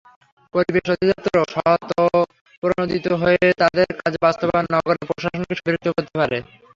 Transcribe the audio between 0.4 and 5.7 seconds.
পরিবেশ অধিদপ্তরও স্বতঃপ্রণোদিত হয়ে তাঁদের কাজ বাস্তবায়নে নগর প্রশাসনকে